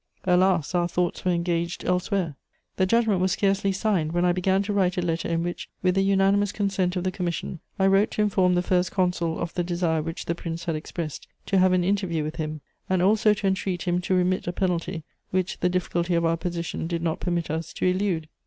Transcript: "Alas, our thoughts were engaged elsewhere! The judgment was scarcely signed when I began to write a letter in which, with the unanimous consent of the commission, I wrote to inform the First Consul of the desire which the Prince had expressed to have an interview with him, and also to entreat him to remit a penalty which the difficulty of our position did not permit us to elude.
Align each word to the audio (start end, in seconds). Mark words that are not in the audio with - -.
"Alas, 0.23 0.73
our 0.73 0.87
thoughts 0.87 1.23
were 1.23 1.31
engaged 1.31 1.85
elsewhere! 1.85 2.35
The 2.77 2.87
judgment 2.87 3.21
was 3.21 3.33
scarcely 3.33 3.71
signed 3.71 4.13
when 4.13 4.25
I 4.25 4.31
began 4.31 4.63
to 4.63 4.73
write 4.73 4.97
a 4.97 5.01
letter 5.03 5.27
in 5.27 5.43
which, 5.43 5.69
with 5.83 5.93
the 5.93 6.01
unanimous 6.01 6.51
consent 6.51 6.95
of 6.95 7.03
the 7.03 7.11
commission, 7.11 7.59
I 7.77 7.85
wrote 7.85 8.09
to 8.13 8.23
inform 8.23 8.55
the 8.55 8.63
First 8.63 8.89
Consul 8.91 9.37
of 9.37 9.53
the 9.53 9.63
desire 9.63 10.01
which 10.01 10.25
the 10.25 10.33
Prince 10.33 10.65
had 10.65 10.73
expressed 10.75 11.27
to 11.45 11.59
have 11.59 11.71
an 11.71 11.83
interview 11.83 12.23
with 12.23 12.37
him, 12.37 12.61
and 12.89 12.99
also 13.03 13.35
to 13.35 13.45
entreat 13.45 13.83
him 13.83 14.01
to 14.01 14.15
remit 14.15 14.47
a 14.47 14.53
penalty 14.53 15.03
which 15.29 15.59
the 15.59 15.69
difficulty 15.69 16.15
of 16.15 16.25
our 16.25 16.35
position 16.35 16.87
did 16.87 17.03
not 17.03 17.19
permit 17.19 17.51
us 17.51 17.71
to 17.73 17.85
elude. 17.85 18.27